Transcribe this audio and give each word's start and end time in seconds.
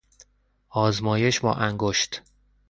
آزمایش 0.69 1.39
با 1.39 1.53
انگشت 1.53 2.21